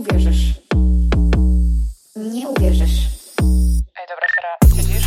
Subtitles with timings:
[0.00, 0.54] uwierzysz.
[2.16, 2.98] Nie uwierzysz.
[4.00, 5.00] Ej, dobra, Sara, nie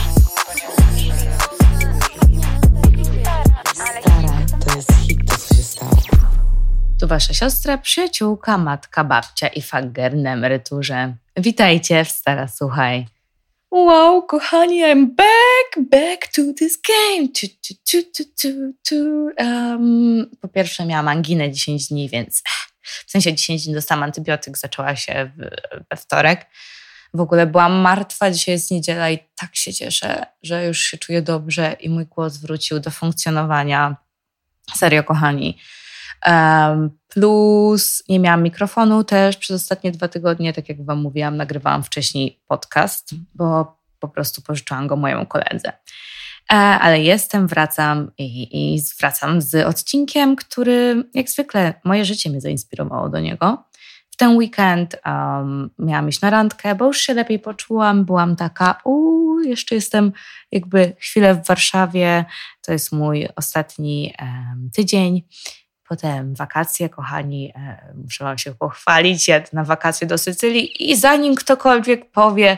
[4.02, 5.92] Stara, to jest hit, to co się stało.
[7.00, 11.14] Tu wasza siostra, przyjaciółka, matka, babcia i fager na emeryturze.
[11.38, 13.06] Witajcie w Stara Słuchaj.
[13.72, 17.28] Wow, kochani, I'm back, back to this game.
[17.28, 19.30] Tu, tu, tu, tu, tu, tu.
[19.40, 22.44] Um, po pierwsze miałam anginę 10 dni, więc
[22.84, 25.32] w sensie 10 dni dostałam antybiotyk, zaczęła się
[25.92, 26.46] we wtorek.
[27.14, 31.22] W ogóle byłam martwa, dzisiaj jest niedziela i tak się cieszę, że już się czuję
[31.22, 33.96] dobrze i mój głos wrócił do funkcjonowania.
[34.76, 35.58] Serio, kochani.
[36.26, 41.84] Um, plus nie miałam mikrofonu też przez ostatnie dwa tygodnie, tak jak Wam mówiłam, nagrywałam
[41.84, 45.74] wcześniej podcast, bo po prostu pożyczyłam go mojemu koledze.
[46.52, 52.42] E, ale jestem, wracam i, i wracam z odcinkiem, który jak zwykle moje życie mnie
[52.42, 53.64] zainspirowało do niego.
[54.12, 58.06] W ten weekend um, miałam iść na randkę, bo już się lepiej poczułam.
[58.06, 60.12] Byłam taka, uuu, jeszcze jestem
[60.52, 62.26] jakby chwilę w Warszawie.
[62.62, 65.24] To jest mój ostatni um, tydzień.
[65.88, 69.28] Potem wakacje, kochani, e, muszę Wam się pochwalić.
[69.28, 72.58] Jadę na wakacje do Sycylii i zanim ktokolwiek powie,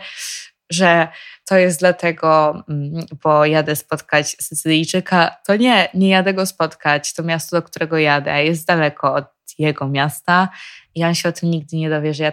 [0.70, 1.08] że
[1.46, 7.14] to jest dlatego, mm, bo jadę spotkać Sycylijczyka, to nie, nie jadę go spotkać.
[7.14, 9.26] To miasto, do którego jadę, jest daleko od
[9.60, 10.50] jego miasta
[11.04, 12.32] on się o tym nigdy nie dowie, że ja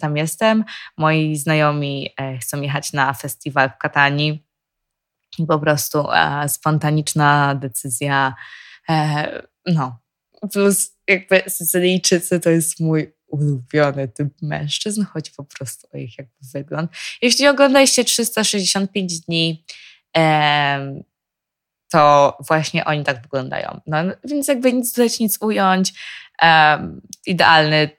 [0.00, 0.64] tam jestem.
[0.96, 4.44] Moi znajomi e, chcą jechać na festiwal w Katanii
[5.38, 8.34] i po prostu e, spontaniczna decyzja,
[9.66, 9.98] no,
[10.52, 16.34] Plus jakby Sycylijczycy to jest mój ulubiony typ mężczyzn, chodzi po prostu o ich jakby
[16.52, 16.90] wygląd.
[17.22, 19.64] Jeśli oglądaliście 365 dni,
[20.14, 21.02] em,
[21.92, 23.80] to właśnie oni tak wyglądają.
[23.86, 25.92] No, więc jakby nic dodać, nic ująć.
[27.26, 27.90] Idealny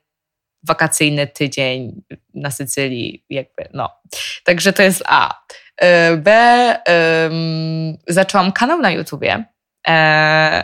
[0.63, 2.01] wakacyjny tydzień
[2.33, 3.89] na Sycylii, jakby no.
[4.43, 5.43] Także to jest A.
[5.77, 6.29] E, B.
[6.87, 9.45] Um, zaczęłam kanał na YouTubie.
[9.87, 10.63] E,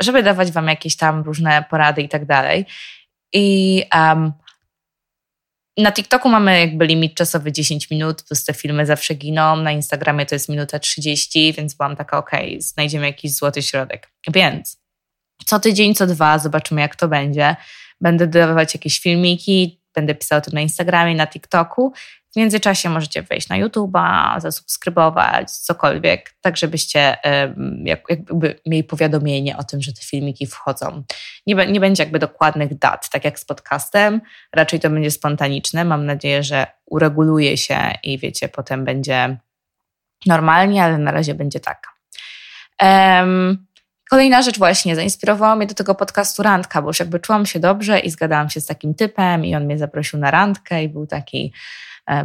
[0.00, 2.66] żeby dawać Wam jakieś tam różne porady i tak dalej.
[3.32, 4.32] I um,
[5.78, 9.56] na TikToku mamy jakby limit czasowy 10 minut, plus te filmy zawsze giną.
[9.56, 14.10] Na Instagramie to jest minuta 30, więc byłam taka, okej, okay, znajdziemy jakiś złoty środek.
[14.28, 14.80] Więc
[15.46, 17.56] co tydzień, co dwa, zobaczymy jak to będzie.
[18.00, 21.92] Będę dawać jakieś filmiki, będę pisała to na Instagramie, na TikToku
[22.32, 27.16] w międzyczasie możecie wejść na YouTube'a, zasubskrybować, cokolwiek, tak żebyście
[27.84, 31.02] jakby mieli powiadomienie o tym, że te filmiki wchodzą.
[31.46, 34.20] Nie, nie będzie jakby dokładnych dat, tak jak z podcastem,
[34.52, 35.84] raczej to będzie spontaniczne.
[35.84, 39.36] Mam nadzieję, że ureguluje się i wiecie, potem będzie
[40.26, 41.86] normalnie, ale na razie będzie tak.
[42.82, 43.66] Um,
[44.10, 47.98] Kolejna rzecz właśnie zainspirowała mnie do tego podcastu Randka, bo już jakby czułam się dobrze
[47.98, 51.52] i zgadałam się z takim typem i on mnie zaprosił na randkę i był taki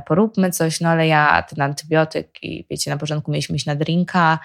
[0.06, 4.40] poróbmy coś, no ale ja ten antybiotyk i wiecie, na początku mieliśmy iść na drinka,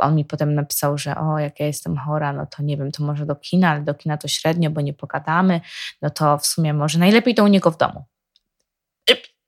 [0.00, 3.04] on mi potem napisał, że o, jak ja jestem chora, no to nie wiem, to
[3.04, 5.60] może do kina, ale do kina to średnio, bo nie pogadamy,
[6.02, 8.04] no to w sumie może najlepiej to u niego w domu.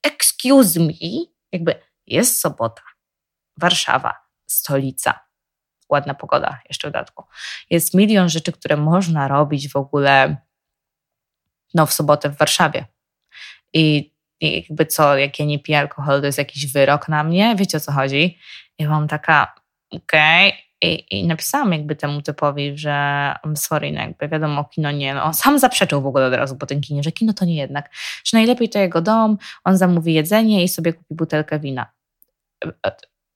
[0.02, 0.92] Excuse me,
[1.52, 1.74] jakby
[2.06, 2.82] jest sobota,
[3.56, 4.14] Warszawa,
[4.46, 5.20] stolica,
[5.88, 7.24] ładna pogoda jeszcze w dodatku.
[7.70, 10.36] Jest milion rzeczy, które można robić w ogóle
[11.74, 12.86] no, w sobotę w Warszawie.
[13.72, 14.11] I
[14.42, 17.80] jakby co, jak ja nie piję alkoholu, to jest jakiś wyrok na mnie, wiecie o
[17.80, 18.38] co chodzi?
[18.78, 19.54] I byłam taka,
[19.90, 20.72] okej, okay.
[20.82, 22.90] I, I, napisałam jakby temu typowi, że
[23.44, 25.14] I'm sorry, no jakby wiadomo, kino nie.
[25.14, 27.56] No, on sam zaprzeczył w ogóle od razu po tym kinie, że kino to nie
[27.56, 27.90] jednak.
[28.24, 31.86] Że najlepiej to jego dom, on zamówi jedzenie i sobie kupi butelkę wina.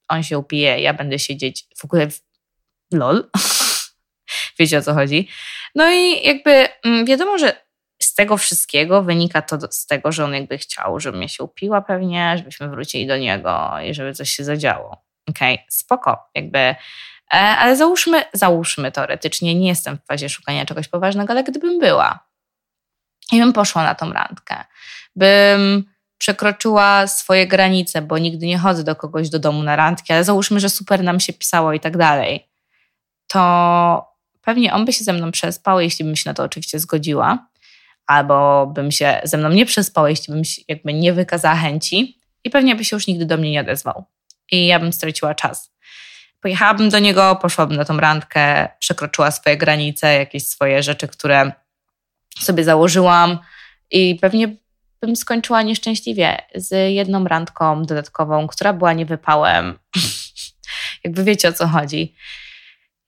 [0.09, 2.21] On się upije, ja będę siedzieć w ogóle w...
[2.93, 3.31] lol.
[4.59, 5.29] Wiecie o co chodzi.
[5.75, 7.66] No i jakby mm, wiadomo, że
[8.17, 12.35] tego wszystkiego wynika to z tego, że on jakby chciał, żebym ja się upiła pewnie,
[12.39, 15.05] żebyśmy wrócili do niego i żeby coś się zadziało.
[15.29, 16.77] Okej, okay, spoko, jakby, e,
[17.31, 22.27] ale załóżmy, załóżmy teoretycznie, nie jestem w fazie szukania czegoś poważnego, ale gdybym była
[23.33, 24.65] i bym poszła na tą randkę,
[25.17, 25.85] bym
[26.19, 30.61] przekroczyła swoje granice, bo nigdy nie chodzę do kogoś do domu na randki, ale załóżmy,
[30.61, 32.49] że super nam się pisało i tak dalej,
[33.27, 37.47] to pewnie on by się ze mną przespał, jeśli bym się na to oczywiście zgodziła
[38.07, 42.75] albo bym się ze mną nie przespał, jeśli bym jakby nie wykazała chęci i pewnie
[42.75, 44.05] by się już nigdy do mnie nie odezwał.
[44.53, 45.73] I ja bym straciła czas.
[46.41, 51.53] Pojechałabym do niego, poszłabym na tą randkę, przekroczyła swoje granice, jakieś swoje rzeczy, które
[52.41, 53.39] sobie założyłam
[53.91, 54.57] i pewnie
[55.01, 59.79] bym skończyła nieszczęśliwie z jedną randką dodatkową, która była niewypałem.
[61.05, 62.15] jakby wiecie o co chodzi.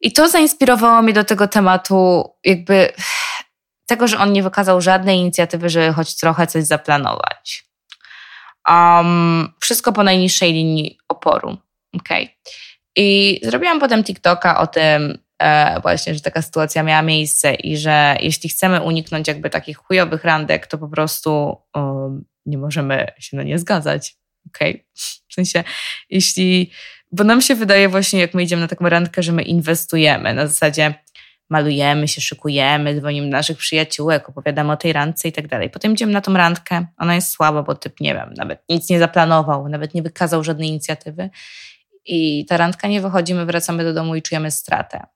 [0.00, 2.92] I to zainspirowało mnie do tego tematu, jakby
[3.88, 7.64] tego, że on nie wykazał żadnej inicjatywy, żeby choć trochę coś zaplanować.
[8.68, 11.56] Um, wszystko po najniższej linii oporu.
[11.96, 12.28] Okay.
[12.96, 18.16] I zrobiłam potem TikToka o tym, e, właśnie, że taka sytuacja miała miejsce i że
[18.20, 23.42] jeśli chcemy uniknąć jakby takich chujowych randek, to po prostu um, nie możemy się na
[23.42, 24.16] nie zgadzać.
[24.48, 24.84] Okay?
[25.28, 25.64] W sensie,
[26.10, 26.70] jeśli,
[27.12, 30.46] bo nam się wydaje właśnie, jak my idziemy na taką randkę, że my inwestujemy na
[30.46, 30.94] zasadzie
[31.50, 35.70] malujemy się, szykujemy, dzwonimy do naszych przyjaciółek, opowiadamy o tej randce i tak dalej.
[35.70, 38.98] Potem idziemy na tą randkę, ona jest słaba, bo typ, nie wiem, nawet nic nie
[38.98, 41.30] zaplanował, nawet nie wykazał żadnej inicjatywy
[42.04, 45.06] i ta randka nie wychodzi, my wracamy do domu i czujemy stratę.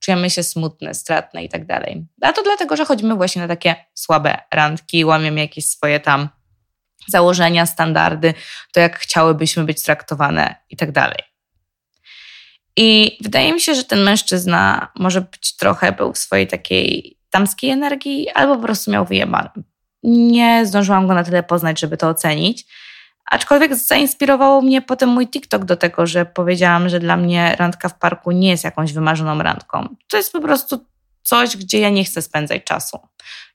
[0.00, 2.06] Czujemy się smutne, stratne i tak dalej.
[2.22, 6.28] A to dlatego, że chodzimy właśnie na takie słabe randki, łamiemy jakieś swoje tam
[7.08, 8.34] założenia, standardy,
[8.72, 11.31] to jak chciałybyśmy być traktowane i tak dalej.
[12.76, 17.70] I wydaje mi się, że ten mężczyzna może być trochę był w swojej takiej damskiej
[17.70, 19.50] energii, albo po prostu miał wyjebane.
[20.02, 22.66] Nie zdążyłam go na tyle poznać, żeby to ocenić.
[23.30, 27.98] Aczkolwiek zainspirowało mnie potem mój TikTok do tego, że powiedziałam, że dla mnie randka w
[27.98, 29.96] parku nie jest jakąś wymarzoną randką.
[30.08, 30.86] To jest po prostu
[31.22, 32.98] coś, gdzie ja nie chcę spędzać czasu.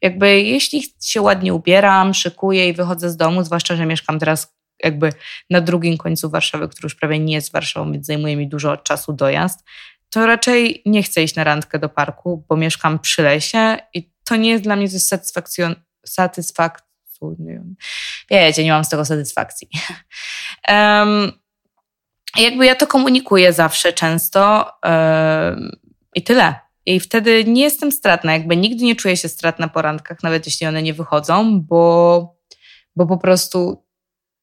[0.01, 5.13] Jakby jeśli się ładnie ubieram, szykuję i wychodzę z domu, zwłaszcza, że mieszkam teraz jakby
[5.49, 9.13] na drugim końcu Warszawy, który już prawie nie jest Warszawą, więc zajmuje mi dużo czasu
[9.13, 9.63] dojazd,
[10.09, 14.35] to raczej nie chcę iść na randkę do parku, bo mieszkam przy lesie i to
[14.35, 15.75] nie jest dla mnie coś satysfakcjon-
[16.05, 17.75] satysfakcjonujące.
[18.29, 19.69] Wiecie, nie mam z tego satysfakcji.
[20.69, 21.31] um,
[22.37, 25.71] jakby ja to komunikuję zawsze, często um,
[26.15, 26.55] i tyle.
[26.85, 30.67] I wtedy nie jestem stratna, jakby nigdy nie czuję się stratna po randkach, nawet jeśli
[30.67, 32.35] one nie wychodzą, bo,
[32.95, 33.86] bo po prostu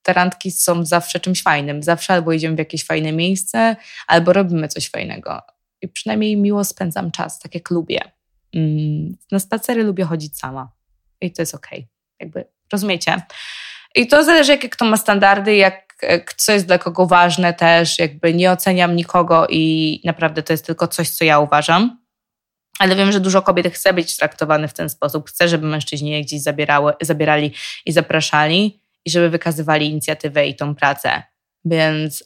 [0.04, 1.82] te randki są zawsze czymś fajnym.
[1.82, 5.42] Zawsze albo idziemy w jakieś fajne miejsce, albo robimy coś fajnego.
[5.82, 8.00] I przynajmniej miło spędzam czas, tak jak lubię.
[8.54, 10.72] Mm, na spacery lubię chodzić sama.
[11.20, 11.78] I to jest okej.
[11.78, 11.88] Okay.
[12.20, 13.22] Jakby, rozumiecie?
[13.94, 15.94] I to zależy, jakie kto ma standardy, jak,
[16.36, 17.98] co jest dla kogo ważne też.
[17.98, 22.04] Jakby nie oceniam nikogo i naprawdę to jest tylko coś, co ja uważam.
[22.78, 25.28] Ale wiem, że dużo kobiet chce być traktowane w ten sposób.
[25.28, 27.52] Chce, żeby mężczyźni je gdzieś zabierały, zabierali
[27.86, 31.22] i zapraszali i żeby wykazywali inicjatywę i tą pracę.
[31.64, 32.24] Więc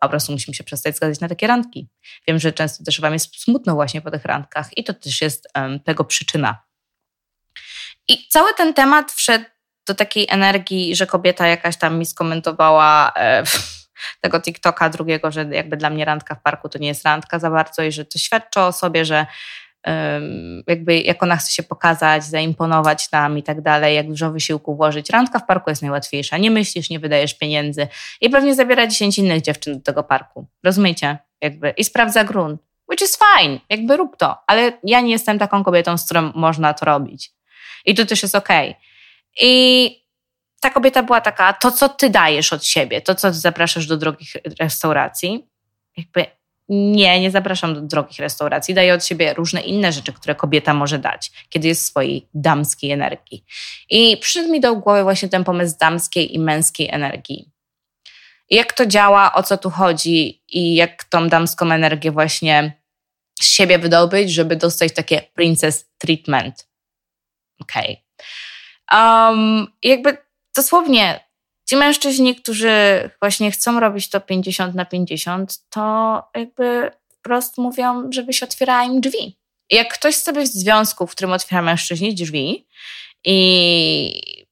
[0.00, 1.88] po prostu musimy się przestać zgadzać na takie randki.
[2.28, 5.48] Wiem, że często też Wam jest smutno właśnie po tych randkach i to też jest
[5.54, 6.62] um, tego przyczyna.
[8.08, 9.44] I cały ten temat wszedł
[9.86, 13.42] do takiej energii, że kobieta jakaś tam mi skomentowała e,
[14.22, 17.50] tego TikToka drugiego, że jakby dla mnie randka w parku to nie jest randka za
[17.50, 19.26] bardzo i że to świadczy o sobie, że
[20.66, 25.10] jakby jak ona chce się pokazać, zaimponować nam i tak dalej, jak dużo wysiłku włożyć.
[25.10, 26.38] Randka w parku jest najłatwiejsza.
[26.38, 27.88] Nie myślisz, nie wydajesz pieniędzy
[28.20, 30.46] i pewnie zabiera 10 innych dziewczyn do tego parku.
[30.64, 31.18] Rozumiecie?
[31.40, 32.60] Jakby i sprawdza grunt.
[32.90, 36.74] Which is fine, jakby rób to, ale ja nie jestem taką kobietą, z którą można
[36.74, 37.32] to robić.
[37.84, 38.70] I to też jest okej.
[38.70, 38.82] Okay.
[39.40, 40.04] I
[40.60, 44.32] ta kobieta była taka, to co ty dajesz od siebie, to co zapraszasz do drogich
[44.60, 45.46] restauracji,
[45.96, 46.26] jakby
[46.70, 48.74] nie, nie zapraszam do drogich restauracji.
[48.74, 52.90] Daję od siebie różne inne rzeczy, które kobieta może dać, kiedy jest w swojej damskiej
[52.90, 53.44] energii.
[53.90, 57.50] I przyszedł mi do głowy właśnie ten pomysł damskiej i męskiej energii.
[58.50, 62.80] Jak to działa, o co tu chodzi i jak tą damską energię właśnie
[63.40, 66.68] z siebie wydobyć, żeby dostać takie princess treatment.
[67.60, 68.04] Okej.
[68.88, 69.30] Okay.
[69.30, 70.16] Um, jakby
[70.56, 71.29] dosłownie
[71.70, 72.70] ci mężczyźni, którzy
[73.20, 79.36] właśnie chcą robić to 50 na 50, to jakby wprost mówią, żebyś otwierała im drzwi.
[79.70, 82.66] Jak ktoś sobie w związku, w którym otwiera mężczyźni drzwi
[83.24, 84.46] i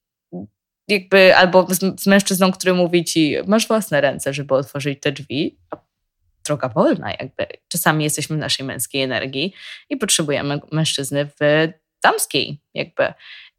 [0.89, 5.59] jakby albo z, z mężczyzną, który mówi ci, masz własne ręce, żeby otworzyć te drzwi,
[6.47, 7.47] droga wolna jakby.
[7.69, 9.53] Czasami jesteśmy w naszej męskiej energii
[9.91, 11.69] i potrzebujemy mężczyzny w
[12.03, 13.13] damskiej jakby.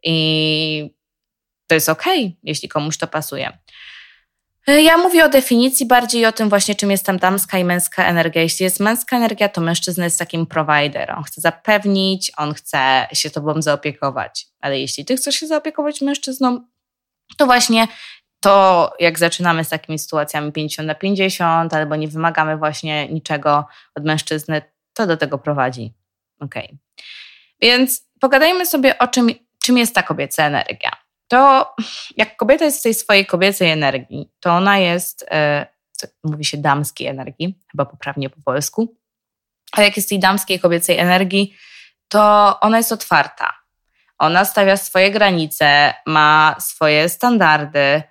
[0.03, 0.98] I
[1.69, 2.03] to jest ok,
[2.43, 3.57] jeśli komuś to pasuje.
[4.67, 8.05] E, ja mówię o definicji bardziej o tym właśnie, czym jest tam damska i męska
[8.05, 8.41] energia.
[8.41, 11.11] Jeśli jest męska energia, to mężczyzna jest takim provider.
[11.11, 14.47] On chce zapewnić, on chce się tobą zaopiekować.
[14.61, 16.67] Ale jeśli ty chcesz się zaopiekować mężczyzną,
[17.37, 17.87] to właśnie
[18.39, 24.05] to, jak zaczynamy z takimi sytuacjami 50 na 50, albo nie wymagamy właśnie niczego od
[24.05, 24.61] mężczyzny,
[24.93, 25.93] to do tego prowadzi.
[26.39, 26.55] Ok.
[27.61, 29.29] Więc pogadajmy sobie o czym,
[29.63, 30.91] czym jest ta kobieca energia
[31.29, 31.73] to
[32.17, 35.65] jak kobieta jest w tej swojej kobiecej energii, to ona jest, e,
[36.23, 38.95] mówi się damskiej energii, chyba poprawnie po polsku,
[39.71, 41.53] a jak jest tej damskiej kobiecej energii,
[42.07, 43.53] to ona jest otwarta.
[44.17, 48.03] Ona stawia swoje granice, ma swoje standardy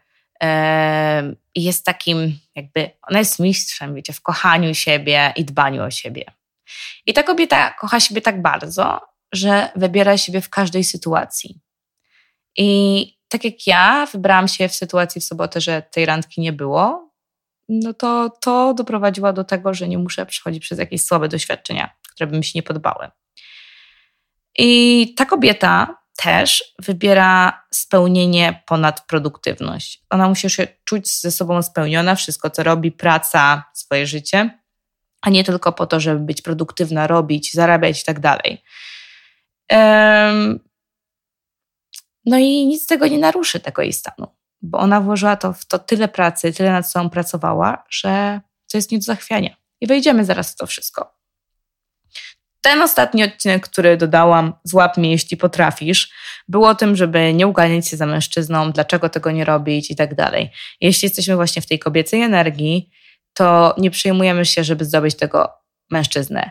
[0.43, 5.91] e, i jest takim, jakby, ona jest mistrzem, wiecie, w kochaniu siebie i dbaniu o
[5.91, 6.25] siebie.
[7.07, 9.01] I ta kobieta kocha siebie tak bardzo,
[9.33, 11.61] że wybiera siebie w każdej sytuacji.
[12.59, 17.13] I tak jak ja wybrałam się w sytuacji w sobotę, że tej randki nie było,
[17.69, 22.27] no to to doprowadziło do tego, że nie muszę przechodzić przez jakieś słabe doświadczenia, które
[22.27, 23.09] by mi się nie podobały.
[24.59, 30.03] I ta kobieta też wybiera spełnienie ponad produktywność.
[30.11, 34.59] Ona musi się czuć ze sobą spełniona, wszystko co robi, praca, swoje życie,
[35.23, 38.63] a nie tylko po to, żeby być produktywna, robić, zarabiać i tak dalej.
[42.29, 44.27] No i nic z tego nie naruszy tego jej stanu,
[44.63, 48.41] bo ona włożyła to w to tyle pracy, tyle nad sobą pracowała, że
[48.73, 49.57] to jest nie do zachwiania.
[49.81, 51.19] I wejdziemy zaraz w to wszystko.
[52.61, 56.11] Ten ostatni odcinek, który dodałam, złap mnie jeśli potrafisz,
[56.49, 60.15] był o tym, żeby nie uganiać się za mężczyzną, dlaczego tego nie robić i tak
[60.15, 60.51] dalej.
[60.81, 62.91] Jeśli jesteśmy właśnie w tej kobiecej energii,
[63.35, 65.53] to nie przejmujemy się, żeby zdobyć tego
[65.91, 66.51] mężczyznę.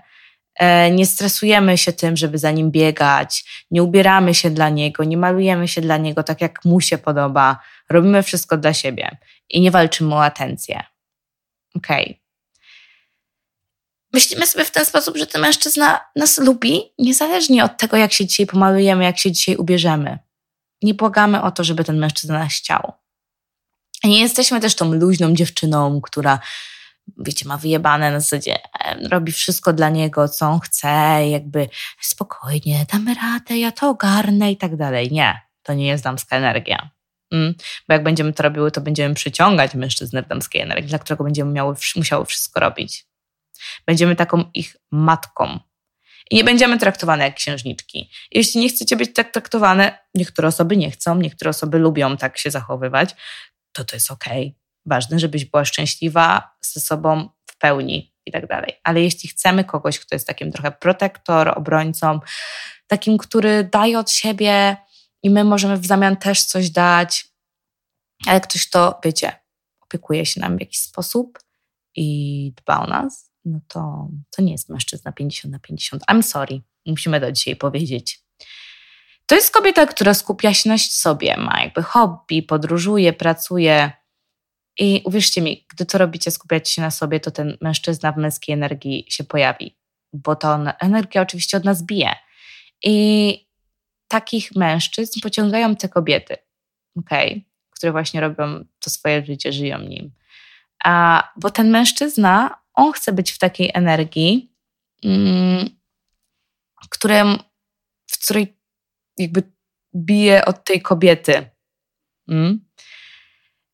[0.57, 5.17] E, nie stresujemy się tym, żeby za nim biegać, nie ubieramy się dla niego, nie
[5.17, 7.59] malujemy się dla niego tak, jak mu się podoba.
[7.89, 9.17] Robimy wszystko dla siebie
[9.49, 10.83] i nie walczymy o atencję.
[11.75, 12.03] Okej.
[12.05, 12.27] Okay.
[14.13, 18.25] Myślimy sobie w ten sposób, że ten mężczyzna nas lubi, niezależnie od tego, jak się
[18.25, 20.19] dzisiaj pomalujemy, jak się dzisiaj ubierzemy.
[20.81, 22.93] Nie błagamy o to, żeby ten mężczyzna nas chciał.
[24.03, 26.39] Nie jesteśmy też tą luźną dziewczyną, która
[27.17, 28.57] wiecie, ma wyjebane na zasadzie,
[29.09, 30.87] robi wszystko dla niego, co on chce,
[31.29, 31.69] jakby
[32.01, 35.11] spokojnie, damy radę, ja to ogarnę i tak dalej.
[35.11, 36.89] Nie, to nie jest damska energia.
[37.31, 37.53] Mm,
[37.87, 41.51] bo jak będziemy to robiły, to będziemy przyciągać mężczyznę w damskiej energii, dla którego będziemy
[41.51, 43.05] miały, musiały wszystko robić.
[43.85, 45.59] Będziemy taką ich matką.
[46.31, 48.09] I nie będziemy traktowane jak księżniczki.
[48.31, 52.51] Jeśli nie chcecie być tak traktowane, niektóre osoby nie chcą, niektóre osoby lubią tak się
[52.51, 53.15] zachowywać,
[53.71, 54.47] to to jest okej.
[54.47, 58.73] Okay ważne, żebyś była szczęśliwa ze sobą w pełni i tak dalej.
[58.83, 62.19] Ale jeśli chcemy kogoś, kto jest takim trochę protektor, obrońcą,
[62.87, 64.77] takim, który daje od siebie
[65.23, 67.27] i my możemy w zamian też coś dać,
[68.27, 69.31] ale ktoś to, wiecie,
[69.81, 71.39] opiekuje się nam w jakiś sposób
[71.95, 76.03] i dba o nas, no to, to nie jest mężczyzna 50 na 50.
[76.11, 78.27] I'm sorry, musimy do dzisiaj powiedzieć.
[79.25, 83.91] To jest kobieta, która skupia się na sobie, ma jakby hobby, podróżuje, pracuje,
[84.79, 88.53] i uwierzcie mi, gdy to robicie, skupiacie się na sobie, to ten mężczyzna w męskiej
[88.53, 89.77] energii się pojawi,
[90.13, 92.15] bo to energia oczywiście od nas bije.
[92.83, 93.47] I
[94.07, 96.37] takich mężczyzn pociągają te kobiety,
[96.95, 97.41] okay?
[97.69, 100.11] które właśnie robią to swoje życie, żyją nim.
[100.83, 104.53] A, bo ten mężczyzna, on chce być w takiej energii,
[105.03, 105.69] mm,
[106.89, 107.37] którym,
[108.11, 108.57] w której
[109.17, 109.43] jakby
[109.95, 111.49] bije od tej kobiety.
[112.27, 112.66] Mm?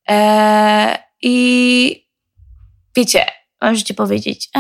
[0.10, 2.08] E, I
[2.96, 3.26] wiecie,
[3.62, 4.60] możecie powiedzieć, a,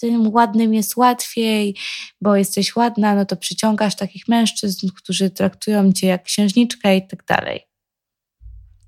[0.00, 1.76] tym ładnym jest łatwiej,
[2.20, 7.24] bo jesteś ładna, no to przyciągasz takich mężczyzn, którzy traktują cię jak księżniczkę i tak
[7.24, 7.66] dalej.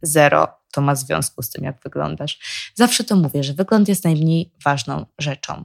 [0.02, 2.38] Zero to ma związku z tym, jak wyglądasz.
[2.74, 5.64] Zawsze to mówię, że wygląd jest najmniej ważną rzeczą.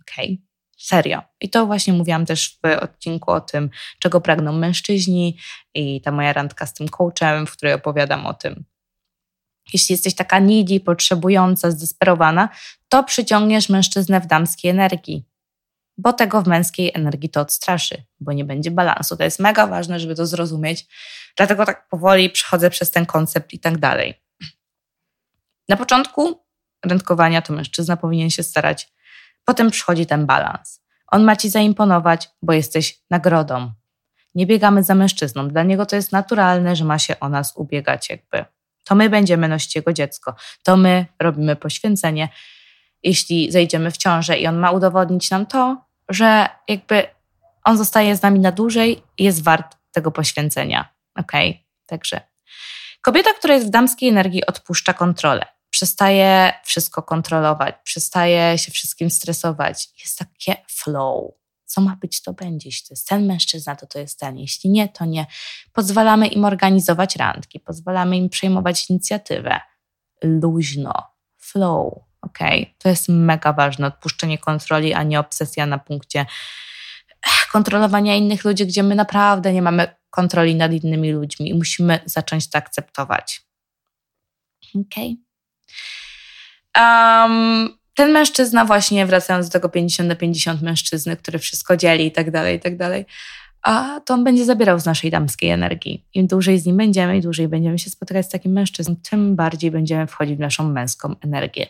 [0.00, 0.32] Okej?
[0.32, 0.48] Okay?
[0.78, 1.22] Serio.
[1.40, 5.36] I to właśnie mówiłam też w odcinku o tym, czego pragną mężczyźni
[5.74, 8.64] i ta moja randka z tym coachem, w której opowiadam o tym,
[9.72, 12.48] jeśli jesteś taka needy, potrzebująca, zdesperowana,
[12.88, 15.24] to przyciągniesz mężczyznę w damskiej energii,
[15.98, 19.16] bo tego w męskiej energii to odstraszy, bo nie będzie balansu.
[19.16, 20.86] To jest mega ważne, żeby to zrozumieć.
[21.36, 24.14] Dlatego tak powoli przechodzę przez ten koncept i tak dalej.
[25.68, 26.44] Na początku
[26.84, 28.92] randkowania to mężczyzna powinien się starać,
[29.44, 30.82] potem przychodzi ten balans.
[31.06, 33.72] On ma ci zaimponować, bo jesteś nagrodą.
[34.34, 35.48] Nie biegamy za mężczyzną.
[35.48, 38.44] Dla niego to jest naturalne, że ma się o nas ubiegać, jakby
[38.88, 42.28] to my będziemy nosić jego dziecko, to my robimy poświęcenie.
[43.02, 47.06] Jeśli zejdziemy w ciążę i on ma udowodnić nam to, że jakby
[47.64, 50.88] on zostaje z nami na dłużej i jest wart tego poświęcenia.
[51.14, 51.32] Ok?
[51.86, 52.20] Także
[53.02, 55.46] kobieta, która jest w damskiej energii, odpuszcza kontrolę.
[55.70, 59.88] Przestaje wszystko kontrolować, przestaje się wszystkim stresować.
[60.00, 61.32] Jest takie flow
[61.68, 62.68] co ma być, to będzie.
[62.68, 64.38] Jeśli to jest ten mężczyzna, to to jest ten.
[64.38, 65.26] Jeśli nie, to nie.
[65.72, 69.60] Pozwalamy im organizować randki, pozwalamy im przejmować inicjatywę.
[70.22, 70.92] Luźno,
[71.36, 72.38] flow, ok?
[72.78, 73.86] To jest mega ważne.
[73.86, 76.26] Odpuszczenie kontroli, a nie obsesja na punkcie
[77.52, 82.50] kontrolowania innych ludzi, gdzie my naprawdę nie mamy kontroli nad innymi ludźmi i musimy zacząć
[82.50, 83.42] to akceptować.
[84.74, 84.94] Ok?
[86.78, 92.12] Um, ten mężczyzna właśnie, wracając do tego 50 na 50 mężczyzny, który wszystko dzieli i
[92.12, 93.06] tak dalej, i tak dalej,
[93.62, 96.04] a to on będzie zabierał z naszej damskiej energii.
[96.14, 99.70] Im dłużej z nim będziemy, im dłużej będziemy się spotykać z takim mężczyzną, tym bardziej
[99.70, 101.66] będziemy wchodzić w naszą męską energię.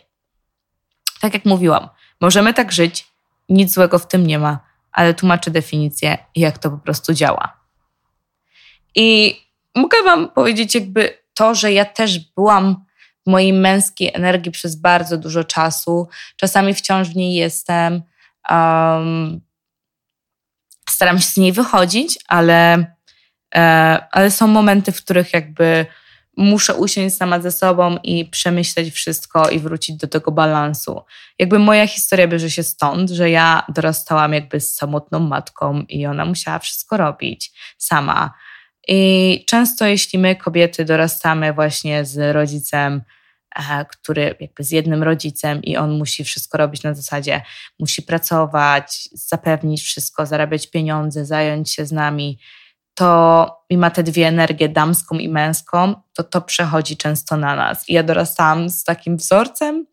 [1.21, 1.89] Tak jak mówiłam,
[2.21, 3.07] możemy tak żyć,
[3.49, 4.59] nic złego w tym nie ma,
[4.91, 7.57] ale tłumaczę definicję, jak to po prostu działa.
[8.95, 9.35] I
[9.75, 12.85] mogę Wam powiedzieć, jakby to, że ja też byłam
[13.29, 16.07] mojej męskiej energii przez bardzo dużo czasu.
[16.35, 18.01] Czasami wciąż w niej jestem.
[18.49, 19.41] Um,
[20.89, 22.85] staram się z niej wychodzić, ale,
[23.55, 25.85] e, ale są momenty, w których jakby
[26.37, 31.01] muszę usiąść sama ze sobą i przemyśleć wszystko i wrócić do tego balansu.
[31.39, 36.25] Jakby moja historia bierze się stąd, że ja dorastałam jakby z samotną matką i ona
[36.25, 38.33] musiała wszystko robić sama.
[38.87, 43.01] I często jeśli my kobiety dorastamy właśnie z rodzicem,
[43.89, 47.41] który jakby z jednym rodzicem i on musi wszystko robić na zasadzie,
[47.79, 52.39] musi pracować, zapewnić wszystko, zarabiać pieniądze, zająć się z nami,
[52.93, 57.89] to i ma te dwie energie, damską i męską, to to przechodzi często na nas.
[57.89, 59.85] I ja dorastałam z takim wzorcem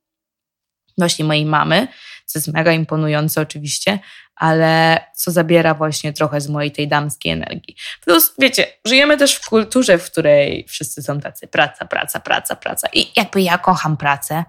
[0.99, 1.89] właśnie mojej mamy,
[2.27, 3.99] co jest mega imponujące oczywiście,
[4.37, 7.77] ale co zabiera właśnie trochę z mojej tej damskiej energii.
[8.05, 12.89] Plus, wiecie, żyjemy też w kulturze, w której wszyscy są tacy praca, praca, praca, praca.
[12.93, 14.45] I jakby ja kocham pracę,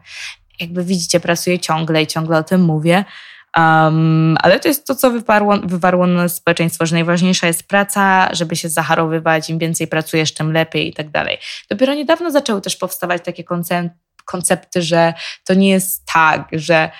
[0.60, 3.06] jakby widzicie, pracuję ciągle i ciągle o tym mówię,
[3.58, 8.56] Um, ale to jest to, co wywarło, wywarło na społeczeństwo, że najważniejsza jest praca, żeby
[8.56, 11.38] się zaharowywać, im więcej pracujesz, tym lepiej i tak dalej.
[11.70, 13.44] Dopiero niedawno zaczęły też powstawać takie
[14.26, 15.14] koncepty, że
[15.46, 16.92] to nie jest tak, że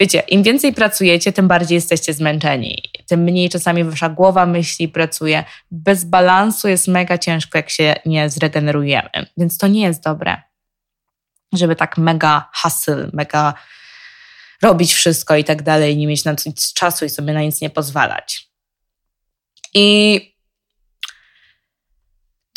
[0.00, 5.44] wiecie, im więcej pracujecie, tym bardziej jesteście zmęczeni, tym mniej czasami wasza głowa myśli pracuje.
[5.70, 10.42] Bez balansu jest mega ciężko, jak się nie zregenerujemy, więc to nie jest dobre,
[11.52, 13.54] żeby tak mega hustle, mega
[14.62, 17.70] robić wszystko i tak dalej, nie mieć na nic czasu i sobie na nic nie
[17.70, 18.48] pozwalać.
[19.74, 20.37] I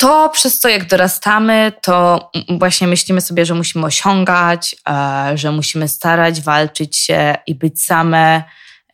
[0.02, 5.88] to przez to, jak dorastamy, to właśnie myślimy sobie, że musimy osiągać, e, że musimy
[5.88, 8.42] starać, walczyć się i być same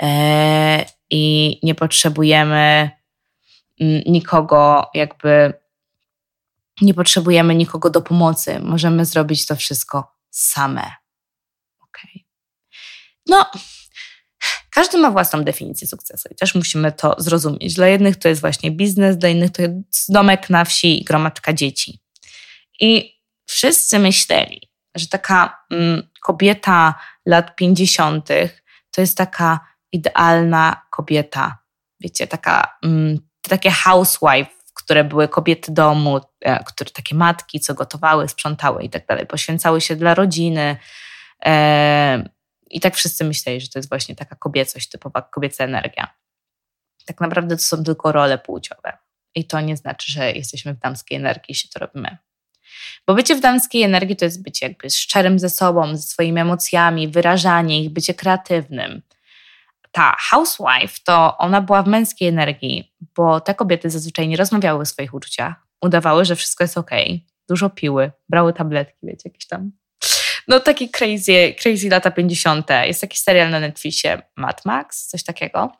[0.03, 2.91] e, i nie potrzebujemy
[4.07, 5.53] nikogo, jakby
[6.81, 8.61] nie potrzebujemy nikogo do pomocy.
[8.61, 10.93] Możemy zrobić to wszystko same.
[11.81, 12.25] Okay.
[13.27, 13.47] No,
[14.79, 17.75] każdy ma własną definicję sukcesu i też musimy to zrozumieć.
[17.75, 21.53] Dla jednych to jest właśnie biznes, dla innych to jest domek na wsi i gromadka
[21.53, 22.01] dzieci.
[22.81, 26.95] I wszyscy myśleli, że taka mm, kobieta
[27.27, 28.29] lat 50.
[28.91, 29.61] to jest taka
[29.93, 31.59] idealna kobieta.
[32.01, 38.29] Wiecie, taka, mm, takie housewife, które były kobiety domu, e, które takie matki, co gotowały,
[38.29, 40.77] sprzątały i tak dalej, poświęcały się dla rodziny.
[41.47, 42.38] E,
[42.71, 46.15] i tak wszyscy myśleli, że to jest właśnie taka kobiecość, typowa kobieca energia.
[47.07, 48.99] Tak naprawdę to są tylko role płciowe.
[49.35, 52.19] I to nie znaczy, że jesteśmy w damskiej energii, jeśli to robimy.
[53.07, 57.09] Bo bycie w damskiej energii to jest bycie jakby szczerym ze sobą, ze swoimi emocjami,
[57.09, 59.03] wyrażanie ich, bycie kreatywnym.
[59.93, 64.87] Ta housewife to ona była w męskiej energii, bo te kobiety zazwyczaj nie rozmawiały o
[64.87, 66.91] swoich uczuciach, udawały, że wszystko jest ok,
[67.49, 69.73] dużo piły, brały tabletki, wiecie, jakieś tam
[70.49, 72.71] no taki crazy, crazy lata 50.
[72.85, 75.73] Jest taki serial na Netflixie Mad Max, coś takiego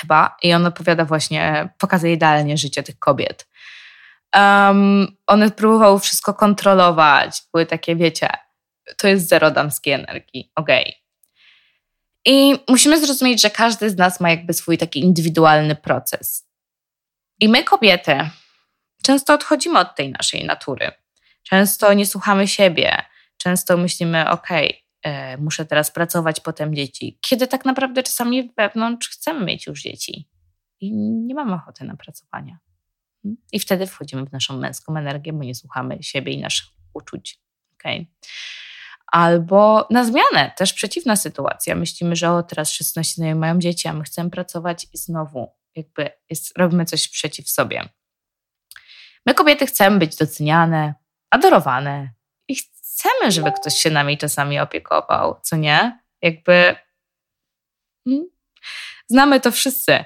[0.00, 3.48] chyba i on opowiada właśnie, pokazuje idealnie życie tych kobiet.
[4.36, 8.28] Um, one próbowały wszystko kontrolować, były takie, wiecie,
[8.96, 10.82] to jest zero damskiej energii, okej.
[10.82, 10.94] Okay.
[12.24, 16.48] I musimy zrozumieć, że każdy z nas ma jakby swój taki indywidualny proces.
[17.40, 18.30] I my, kobiety,
[19.02, 20.92] często odchodzimy od tej naszej natury.
[21.42, 23.02] Często nie słuchamy siebie,
[23.38, 24.48] często myślimy, ok,
[25.02, 27.18] e, muszę teraz pracować, potem dzieci.
[27.20, 30.28] Kiedy tak naprawdę czasami wewnątrz chcemy mieć już dzieci
[30.80, 32.58] i nie mamy ochoty na pracowanie.
[33.22, 33.36] Hmm?
[33.52, 37.40] I wtedy wchodzimy w naszą męską energię, bo nie słuchamy siebie i naszych uczuć.
[37.74, 38.06] Okay?
[39.06, 41.74] Albo na zmianę, też przeciwna sytuacja.
[41.74, 46.10] Myślimy, że o, teraz wszyscy nasi mają dzieci, a my chcemy pracować i znowu jakby
[46.30, 47.88] jest, robimy coś przeciw sobie.
[49.26, 50.94] My kobiety chcemy być doceniane,
[51.30, 52.10] adorowane
[52.98, 56.00] chcemy, żeby ktoś się nami czasami opiekował, co nie?
[56.22, 56.76] Jakby
[58.04, 58.26] hmm?
[59.08, 60.04] znamy to wszyscy.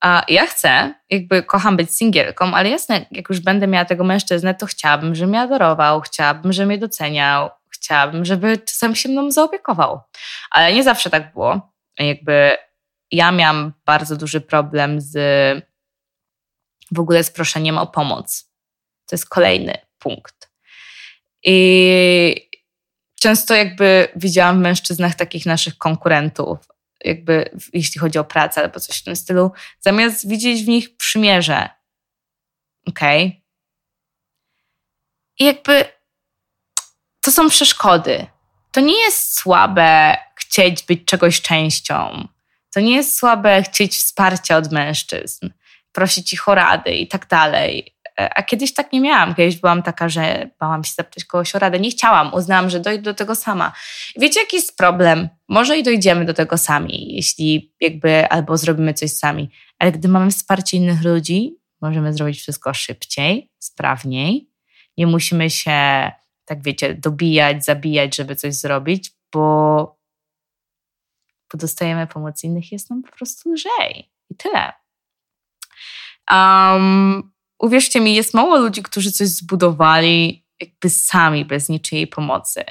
[0.00, 4.54] A ja chcę, jakby kocham być singielką, ale jasne, jak już będę miała tego mężczyznę,
[4.54, 10.00] to chciałabym, żeby mnie adorował, chciałabym, żeby mnie doceniał, chciałabym, żeby czasem się mną zaopiekował.
[10.50, 11.72] Ale nie zawsze tak było.
[11.98, 12.56] Jakby
[13.10, 15.14] ja miałam bardzo duży problem z
[16.90, 18.50] w ogóle z proszeniem o pomoc.
[19.06, 20.53] To jest kolejny punkt.
[21.44, 22.50] I
[23.20, 26.58] często jakby widziałam w mężczyznach takich naszych konkurentów,
[27.04, 31.68] jakby jeśli chodzi o pracę albo coś w tym stylu, zamiast widzieć w nich przymierze.
[32.86, 33.26] Okej.
[33.26, 33.42] Okay?
[35.38, 35.84] I jakby
[37.20, 38.26] to są przeszkody.
[38.72, 42.28] To nie jest słabe chcieć być czegoś częścią.
[42.74, 45.50] To nie jest słabe chcieć wsparcia od mężczyzn,
[45.92, 47.93] prosić ich o rady i tak dalej.
[48.16, 49.34] A kiedyś tak nie miałam.
[49.34, 51.80] Kiedyś byłam taka, że bałam się zapytać kogoś o radę.
[51.80, 52.34] Nie chciałam.
[52.34, 53.72] Uznałam, że dojdę do tego sama.
[54.16, 55.28] Wiecie, jaki jest problem?
[55.48, 59.50] Może i dojdziemy do tego sami, jeśli jakby albo zrobimy coś sami.
[59.78, 64.50] Ale gdy mamy wsparcie innych ludzi, możemy zrobić wszystko szybciej, sprawniej.
[64.96, 66.10] Nie musimy się,
[66.44, 69.76] tak wiecie, dobijać, zabijać, żeby coś zrobić, bo,
[71.52, 74.10] bo dostajemy pomoc innych, jest nam po prostu lżej.
[74.30, 74.72] I tyle.
[76.30, 77.33] Um,
[77.64, 82.64] uwierzcie mi, jest mało ludzi, którzy coś zbudowali jakby sami, bez niczyjej pomocy.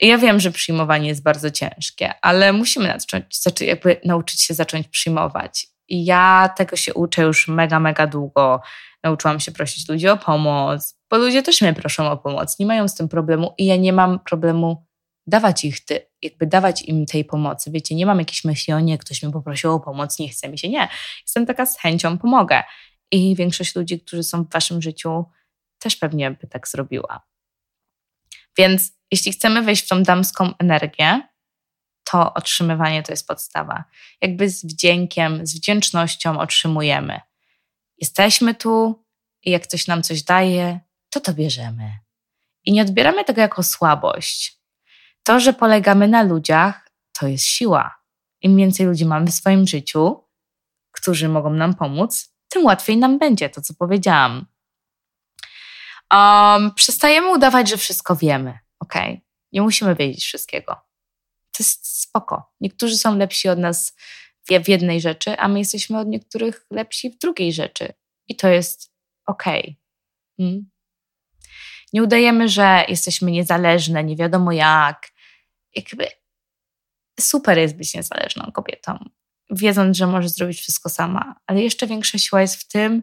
[0.00, 4.88] I ja wiem, że przyjmowanie jest bardzo ciężkie, ale musimy zacząć, jakby nauczyć się zacząć
[4.88, 5.66] przyjmować.
[5.88, 8.60] I ja tego się uczę już mega, mega długo.
[9.02, 12.88] Nauczyłam się prosić ludzi o pomoc, bo ludzie też mnie proszą o pomoc, nie mają
[12.88, 14.86] z tym problemu i ja nie mam problemu
[15.26, 17.70] dawać ich, ty, jakby dawać im tej pomocy.
[17.70, 20.58] Wiecie, nie mam jakiejś myśli, o nie, ktoś mnie poprosił o pomoc, nie chce mi
[20.58, 20.88] się, nie.
[21.22, 22.62] Jestem taka z chęcią, pomogę.
[23.12, 25.24] I większość ludzi, którzy są w waszym życiu,
[25.78, 27.26] też pewnie by tak zrobiła.
[28.58, 31.28] Więc jeśli chcemy wejść w tą damską energię,
[32.04, 33.84] to otrzymywanie to jest podstawa.
[34.20, 37.20] Jakby z wdziękiem, z wdzięcznością otrzymujemy.
[37.98, 39.04] Jesteśmy tu
[39.42, 41.98] i jak ktoś nam coś daje, to to bierzemy.
[42.64, 44.58] I nie odbieramy tego jako słabość.
[45.22, 48.02] To, że polegamy na ludziach, to jest siła.
[48.40, 50.24] Im więcej ludzi mamy w swoim życiu,
[50.90, 54.46] którzy mogą nam pomóc, tym łatwiej nam będzie, to co powiedziałam.
[56.12, 58.94] Um, przestajemy udawać, że wszystko wiemy, ok?
[59.52, 60.72] Nie musimy wiedzieć wszystkiego.
[61.52, 62.52] To jest spoko.
[62.60, 63.96] Niektórzy są lepsi od nas
[64.48, 67.92] w jednej rzeczy, a my jesteśmy od niektórych lepsi w drugiej rzeczy.
[68.28, 68.92] I to jest
[69.26, 69.44] ok.
[70.36, 70.70] Hmm?
[71.92, 75.12] Nie udajemy, że jesteśmy niezależne, nie wiadomo jak.
[75.76, 76.06] Jakby
[77.20, 79.08] super jest być niezależną kobietą,
[79.52, 83.02] wiedząc, że możesz zrobić wszystko sama, ale jeszcze większa siła jest w tym,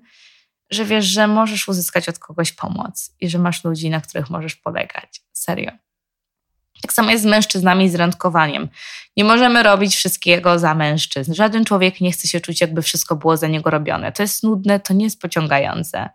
[0.69, 4.55] że wiesz, że możesz uzyskać od kogoś pomoc i że masz ludzi, na których możesz
[4.55, 5.21] polegać.
[5.33, 5.71] Serio.
[6.81, 8.69] Tak samo jest z mężczyznami i z randkowaniem.
[9.17, 11.33] Nie możemy robić wszystkiego za mężczyzn.
[11.33, 14.11] Żaden człowiek nie chce się czuć, jakby wszystko było za niego robione.
[14.11, 16.09] To jest nudne, to nie jest pociągające.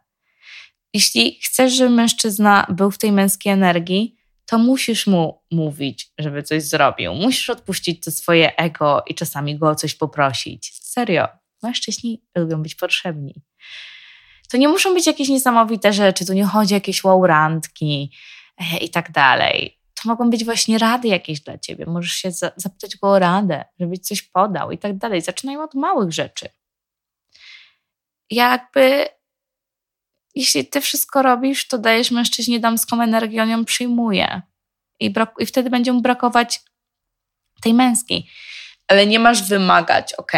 [0.94, 4.16] Jeśli chcesz, żeby mężczyzna był w tej męskiej energii,
[4.46, 7.14] to musisz mu mówić, żeby coś zrobił.
[7.14, 10.72] Musisz odpuścić to swoje ego i czasami go o coś poprosić.
[10.82, 11.28] Serio,
[11.62, 13.34] mężczyźni lubią być potrzebni.
[14.50, 18.10] To nie muszą być jakieś niesamowite rzeczy, tu nie chodzi o jakieś wow randki
[18.58, 21.86] e, i tak dalej to mogą być właśnie rady jakieś dla ciebie.
[21.86, 25.20] Możesz się zapytać go o radę, żeby coś podał i tak dalej.
[25.20, 26.48] Zaczynajmy od małych rzeczy.
[28.30, 29.06] Jakby,
[30.34, 34.42] jeśli ty wszystko robisz, to dajesz mężczyźnie damską energię, on ją przyjmuje.
[35.00, 36.60] I, I wtedy będzie mu brakować
[37.62, 38.26] tej męskiej.
[38.88, 40.32] Ale nie masz wymagać, ok?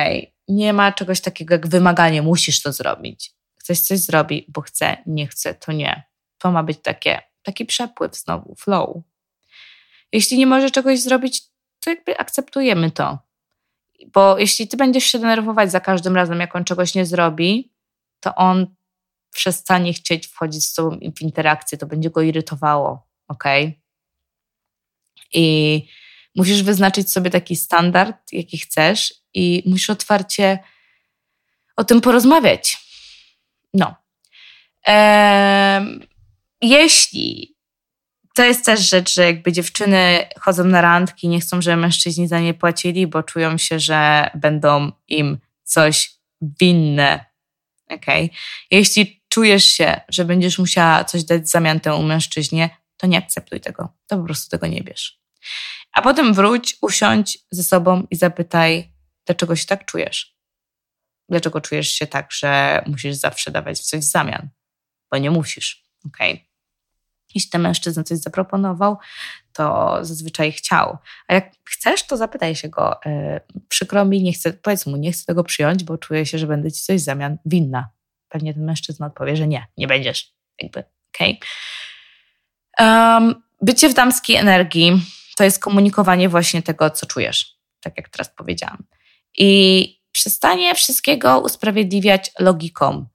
[0.49, 3.33] Nie ma czegoś takiego jak wymaganie, musisz to zrobić.
[3.59, 6.03] Ktoś coś zrobi, bo chce, nie chce, to nie.
[6.39, 8.97] To ma być takie, taki przepływ znowu, flow.
[10.13, 11.43] Jeśli nie może czegoś zrobić,
[11.81, 13.19] to jakby akceptujemy to.
[14.07, 17.73] Bo jeśli ty będziesz się denerwować za każdym razem, jak on czegoś nie zrobi,
[18.21, 18.75] to on
[19.37, 23.45] przestanie chcieć wchodzić z tobą w interakcję, to będzie go irytowało, ok?
[25.33, 25.89] I
[26.37, 30.59] musisz wyznaczyć sobie taki standard, jaki chcesz, i musisz otwarcie
[31.77, 32.79] o tym porozmawiać.
[33.75, 33.95] No.
[36.63, 37.57] Jeśli
[38.35, 42.41] to jest też rzecz, że jakby dziewczyny chodzą na randki, nie chcą, żeby mężczyźni za
[42.41, 47.25] nie płacili, bo czują się, że będą im coś winne.
[47.89, 48.29] Okay?
[48.71, 53.61] Jeśli czujesz się, że będziesz musiała coś dać w zamian temu mężczyźnie, to nie akceptuj
[53.61, 53.89] tego.
[54.07, 55.21] To po prostu tego nie bierz.
[55.93, 58.93] A potem wróć, usiądź ze sobą i zapytaj,
[59.27, 60.37] dlaczego się tak czujesz?
[61.29, 64.49] Dlaczego czujesz się tak, że musisz zawsze dawać coś w zamian?
[65.11, 65.85] Bo nie musisz.
[66.07, 66.41] Okay?
[67.35, 68.99] jeśli ten mężczyzna coś zaproponował,
[69.53, 70.99] to zazwyczaj chciał.
[71.29, 75.13] A jak chcesz, to zapytaj się go, yy, przykro mi, nie chcę, powiedz mu, nie
[75.13, 77.96] chcę tego przyjąć, bo czuję się, że będę ci coś w zamian winna.
[78.37, 80.33] Pewnie ten mężczyzna odpowie, że nie, nie będziesz.
[80.63, 81.41] Jakby, okej.
[82.79, 82.89] Okay.
[82.89, 85.03] Um, bycie w damskiej energii
[85.37, 88.85] to jest komunikowanie właśnie tego, co czujesz, tak jak teraz powiedziałam.
[89.39, 93.07] I przestanie wszystkiego usprawiedliwiać logiką.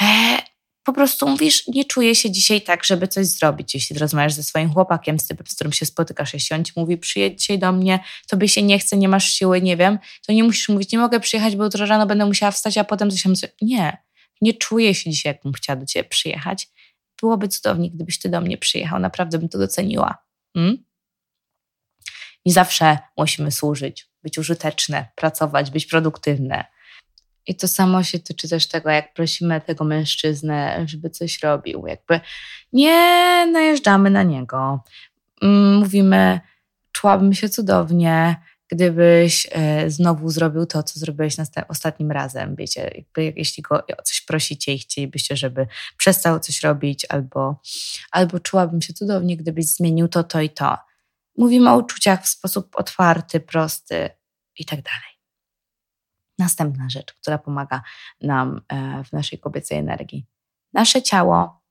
[0.00, 0.38] E,
[0.84, 3.74] po prostu mówisz, nie czuję się dzisiaj tak, żeby coś zrobić.
[3.74, 6.98] Jeśli rozmawiasz ze swoim chłopakiem, z typem, z którym się spotykasz, jeśli on ci mówi,
[6.98, 10.44] przyjedź dzisiaj do mnie, tobie się nie chce, nie masz siły, nie wiem, to nie
[10.44, 13.34] musisz mówić, nie mogę przyjechać, bo jutro rano będę musiała wstać, a potem coś tam...
[13.62, 14.02] Nie,
[14.42, 16.68] nie czuję się dzisiaj, jakbym chciała do ciebie przyjechać.
[17.20, 20.18] Byłoby cudownie, gdybyś ty do mnie przyjechał, naprawdę bym to doceniła.
[20.54, 20.84] Hmm?
[22.44, 24.12] I zawsze musimy służyć.
[24.22, 26.64] być użyteczne, pracować, być produktywne.
[27.46, 31.86] I to samo się tyczy też tego, jak prosimy tego mężczyznę, żeby coś robił.
[31.86, 32.20] Jakby
[32.72, 32.96] nie
[33.52, 34.84] najeżdżamy na niego.
[35.42, 36.40] Mm, mówimy,
[36.92, 38.36] czułabym się cudownie,
[38.72, 41.36] gdybyś e, znowu zrobił to, co zrobiłeś
[41.68, 42.56] ostatnim razem.
[42.56, 47.60] Wiecie, jakby jeśli go o coś prosicie i chcielibyście, żeby przestał coś robić, albo,
[48.10, 50.76] albo czułabym się cudownie, gdybyś zmienił to, to i to.
[51.36, 54.10] Mówimy o uczuciach w sposób otwarty, prosty
[54.56, 55.12] i tak dalej.
[56.38, 57.82] Następna rzecz, która pomaga
[58.20, 60.26] nam e, w naszej kobiecej energii.
[60.72, 61.62] Nasze ciało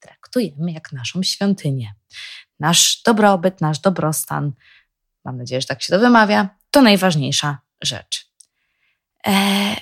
[0.00, 1.94] traktujemy jak naszą świątynię.
[2.60, 4.52] Nasz dobrobyt, nasz dobrostan,
[5.24, 8.30] mam nadzieję, że tak się to wymawia, to najważniejsza rzecz.
[9.24, 9.76] Eee,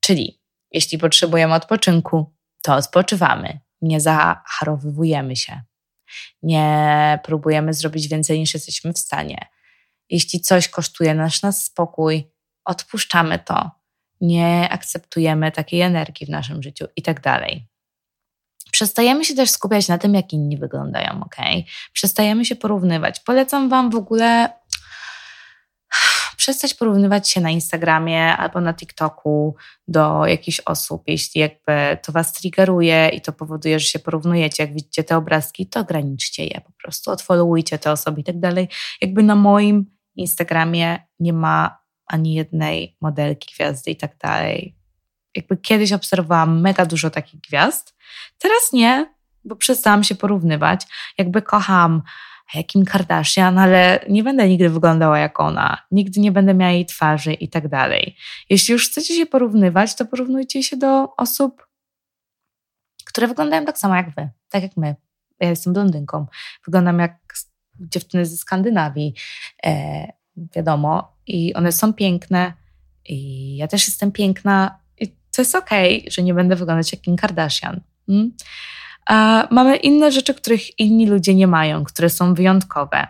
[0.00, 5.62] czyli jeśli potrzebujemy odpoczynku, to odpoczywamy, nie zacharowywujemy się,
[6.42, 9.48] nie próbujemy zrobić więcej niż jesteśmy w stanie.
[10.10, 12.32] Jeśli coś kosztuje nasz spokój,
[12.64, 13.70] odpuszczamy to,
[14.20, 17.71] nie akceptujemy takiej energii w naszym życiu i tak dalej.
[18.72, 21.36] Przestajemy się też skupiać na tym, jak inni wyglądają, ok?
[21.92, 23.20] Przestajemy się porównywać.
[23.20, 24.48] Polecam Wam w ogóle
[26.36, 29.56] przestać porównywać się na Instagramie albo na TikToku
[29.88, 31.02] do jakichś osób.
[31.06, 35.66] Jeśli jakby to Was triggeruje i to powoduje, że się porównujecie, jak widzicie te obrazki,
[35.66, 38.68] to ograniczcie je po prostu, odfollowujcie te osoby i tak dalej.
[39.00, 44.81] Jakby na moim Instagramie nie ma ani jednej modelki, gwiazdy i tak dalej.
[45.36, 47.94] Jakby kiedyś obserwowałam mega dużo takich gwiazd,
[48.38, 49.14] teraz nie,
[49.44, 50.86] bo przestałam się porównywać.
[51.18, 52.02] Jakby kocham
[52.66, 57.32] Kim Kardashian, ale nie będę nigdy wyglądała jak ona, nigdy nie będę miała jej twarzy
[57.32, 58.16] i tak dalej.
[58.50, 61.66] Jeśli już chcecie się porównywać, to porównujcie się do osób,
[63.04, 64.96] które wyglądają tak samo jak wy, tak jak my.
[65.40, 66.26] Ja jestem blondynką,
[66.64, 67.18] wyglądam jak
[67.80, 69.14] dziewczyny ze Skandynawii,
[69.64, 72.52] e, wiadomo, i one są piękne,
[73.04, 74.81] i ja też jestem piękna,
[75.36, 77.80] to jest okej, okay, że nie będę wyglądać jak Kim Kardashian.
[78.06, 78.32] Hmm?
[79.06, 83.06] A mamy inne rzeczy, których inni ludzie nie mają, które są wyjątkowe.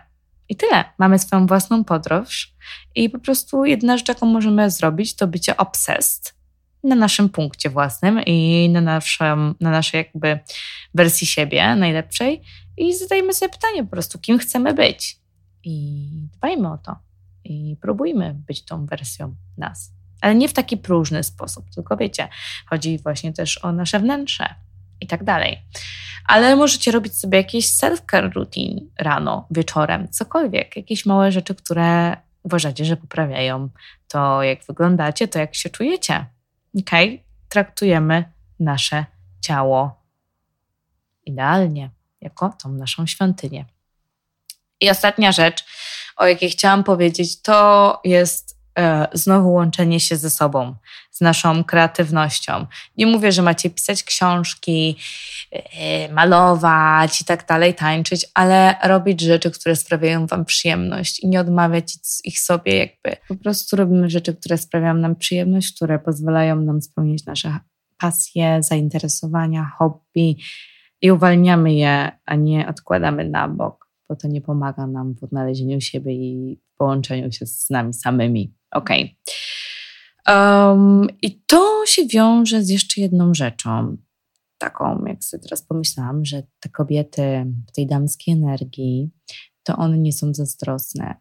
[0.49, 0.83] I tyle.
[0.97, 2.53] Mamy swoją własną podróż
[2.95, 6.33] i po prostu jedna rzecz, jaką możemy zrobić, to bycie obsessed
[6.83, 10.39] na naszym punkcie własnym i na, naszym, na naszej jakby
[10.93, 12.41] wersji siebie najlepszej
[12.77, 15.19] i zadajmy sobie pytanie po prostu, kim chcemy być
[15.63, 16.07] i
[16.37, 16.95] dbajmy o to
[17.43, 19.91] i próbujmy być tą wersją nas.
[20.21, 22.27] Ale nie w taki próżny sposób, tylko wiecie,
[22.65, 24.55] chodzi właśnie też o nasze wnętrze,
[25.03, 25.61] i tak dalej.
[26.25, 32.85] Ale możecie robić sobie jakieś self-care routine rano, wieczorem, cokolwiek, jakieś małe rzeczy, które uważacie,
[32.85, 33.69] że poprawiają
[34.07, 36.25] to, jak wyglądacie, to, jak się czujecie.
[36.79, 36.91] Ok?
[37.49, 39.05] Traktujemy nasze
[39.41, 40.03] ciało
[41.25, 41.89] idealnie,
[42.21, 43.65] jako tą naszą świątynię.
[44.81, 45.65] I ostatnia rzecz,
[46.17, 48.52] o jakiej chciałam powiedzieć, to jest
[49.13, 50.75] znowu łączenie się ze sobą,
[51.11, 52.65] z naszą kreatywnością.
[52.97, 54.95] Nie mówię, że macie pisać książki,
[55.51, 61.39] e, malować i tak dalej, tańczyć, ale robić rzeczy, które sprawiają Wam przyjemność i nie
[61.39, 63.17] odmawiać ich sobie, jakby.
[63.27, 67.59] Po prostu robimy rzeczy, które sprawiają nam przyjemność, które pozwalają nam spełnić nasze
[67.97, 70.37] pasje, zainteresowania, hobby
[71.01, 75.81] i uwalniamy je, a nie odkładamy na bok, bo to nie pomaga nam w odnalezieniu
[75.81, 78.53] siebie i połączeniu się z nami samymi.
[78.73, 78.89] Ok.
[80.27, 83.97] Um, I to się wiąże z jeszcze jedną rzeczą.
[84.57, 89.09] Taką, jak sobie teraz pomyślałam, że te kobiety w tej damskiej energii,
[89.63, 91.15] to one nie są zazdrosne.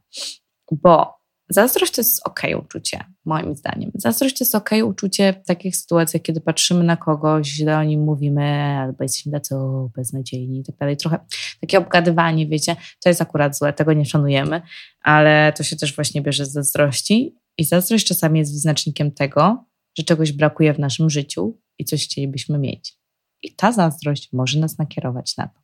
[0.72, 3.90] Bo zazdrość to jest ok uczucie, moim zdaniem.
[3.94, 8.04] Zazdrość to jest ok uczucie w takich sytuacjach, kiedy patrzymy na kogoś, źle o nim
[8.04, 8.44] mówimy,
[8.78, 9.54] albo jesteśmy tacy
[9.96, 10.96] beznadziejni i tak dalej.
[10.96, 11.18] Trochę
[11.60, 14.62] takie obgadywanie, wiecie, to jest akurat złe, tego nie szanujemy,
[15.02, 19.64] ale to się też właśnie bierze z zazdrości i zazdrość czasami jest wyznacznikiem tego,
[19.98, 22.98] że czegoś brakuje w naszym życiu i coś chcielibyśmy mieć.
[23.42, 25.60] I ta zazdrość może nas nakierować na to.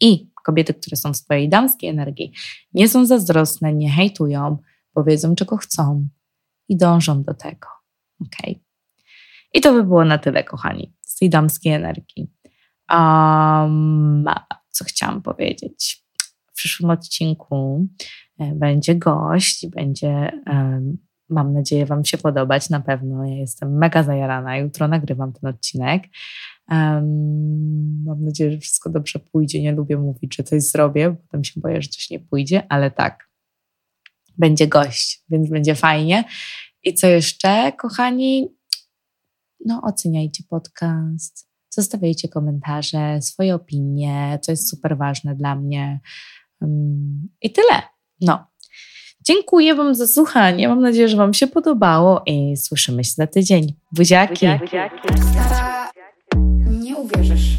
[0.00, 2.32] I kobiety, które są w swojej damskiej energii,
[2.72, 4.58] nie są zazdrosne, nie hejtują,
[4.94, 6.08] bo wiedzą, czego chcą
[6.68, 7.68] i dążą do tego.
[8.20, 8.56] Ok?
[9.54, 12.30] I to by było na tyle, kochani, z tej damskiej energii.
[12.90, 14.24] Um,
[14.70, 16.03] co chciałam powiedzieć?
[16.54, 17.86] W przyszłym odcinku
[18.38, 20.32] E, będzie gość, będzie,
[21.28, 23.24] mam nadzieję, Wam się podobać na pewno.
[23.24, 24.56] Ja jestem mega zajarana.
[24.58, 26.02] Jutro nagrywam ten odcinek.
[28.04, 29.62] Mam nadzieję, że wszystko dobrze pójdzie.
[29.62, 32.90] Nie lubię mówić, że coś zrobię, bo potem się boję, że coś nie pójdzie, ale
[32.90, 33.28] tak,
[34.38, 36.24] będzie gość, więc będzie fajnie.
[36.82, 38.48] I co jeszcze, kochani?
[39.66, 46.00] No, oceniajcie podcast, zostawiajcie komentarze, swoje opinie, to jest super ważne dla mnie.
[47.40, 47.82] I tyle.
[48.20, 48.46] No,
[49.26, 50.68] Dziękuję Wam za słuchanie.
[50.68, 53.74] Mam nadzieję, że Wam się podobało i słyszymy się za tydzień.
[53.92, 54.46] Buziaki.
[55.32, 55.90] Stara,
[56.68, 57.58] nie uwierzysz.